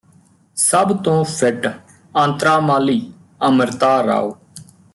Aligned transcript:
ਸਭ 0.57 0.93
ਤੋਂ 1.03 1.23
ਫਿੱਟ 1.23 1.67
ਅੰਤਰਾਮਾਲੀ 2.15 2.99
ਅੰਮ੍ਰਿਤਾ 3.41 4.03
ਰਾਓ 4.03 4.35